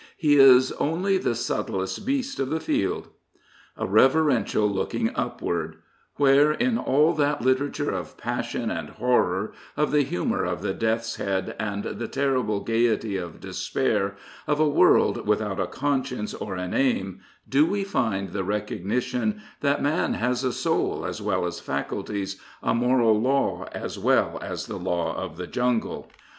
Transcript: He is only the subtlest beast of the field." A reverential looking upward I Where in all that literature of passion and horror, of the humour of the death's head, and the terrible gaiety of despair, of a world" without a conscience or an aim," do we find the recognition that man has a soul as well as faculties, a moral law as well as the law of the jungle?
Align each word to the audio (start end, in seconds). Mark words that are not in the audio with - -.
He 0.17 0.33
is 0.35 0.71
only 0.79 1.19
the 1.19 1.35
subtlest 1.35 2.07
beast 2.07 2.39
of 2.39 2.49
the 2.49 2.59
field." 2.59 3.09
A 3.77 3.85
reverential 3.85 4.67
looking 4.67 5.15
upward 5.15 5.75
I 5.75 5.77
Where 6.15 6.51
in 6.53 6.79
all 6.79 7.13
that 7.13 7.43
literature 7.43 7.91
of 7.91 8.17
passion 8.17 8.71
and 8.71 8.89
horror, 8.89 9.53
of 9.77 9.91
the 9.91 10.01
humour 10.01 10.43
of 10.43 10.63
the 10.63 10.73
death's 10.73 11.17
head, 11.17 11.55
and 11.59 11.83
the 11.83 12.07
terrible 12.07 12.61
gaiety 12.61 13.15
of 13.15 13.39
despair, 13.39 14.15
of 14.47 14.59
a 14.59 14.67
world" 14.67 15.27
without 15.27 15.59
a 15.59 15.67
conscience 15.67 16.33
or 16.33 16.55
an 16.55 16.73
aim," 16.73 17.19
do 17.47 17.67
we 17.67 17.83
find 17.83 18.29
the 18.31 18.43
recognition 18.43 19.39
that 19.59 19.83
man 19.83 20.15
has 20.15 20.43
a 20.43 20.51
soul 20.51 21.05
as 21.05 21.21
well 21.21 21.45
as 21.45 21.59
faculties, 21.59 22.41
a 22.63 22.73
moral 22.73 23.21
law 23.21 23.65
as 23.71 23.99
well 23.99 24.39
as 24.41 24.65
the 24.65 24.77
law 24.79 25.15
of 25.15 25.37
the 25.37 25.45
jungle? 25.45 26.09